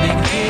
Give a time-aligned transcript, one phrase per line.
[0.00, 0.47] make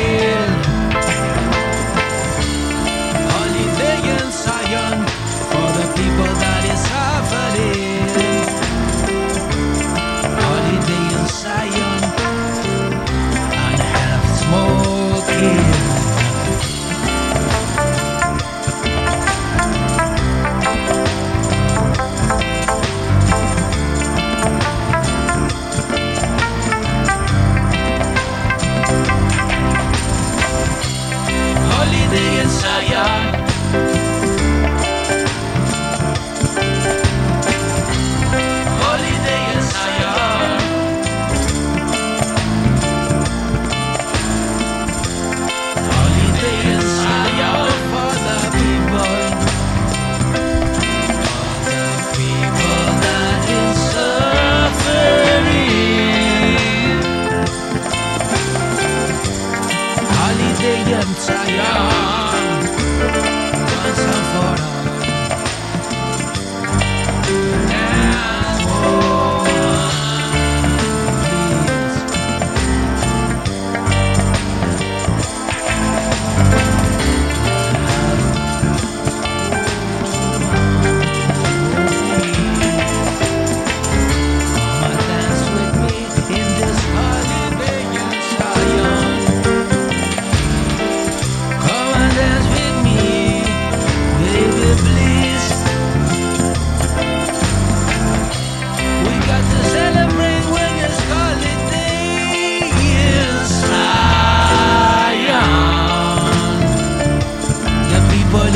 [60.61, 62.28] 烈焰 dàng.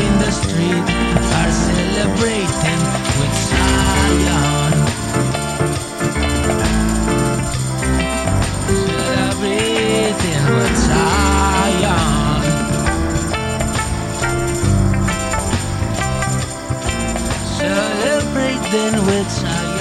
[0.06, 0.86] in the street
[1.38, 2.82] are celebrating
[3.18, 4.72] with Zion.
[9.06, 12.42] Celebrating with Zion.
[17.58, 19.71] Celebrating with Zion.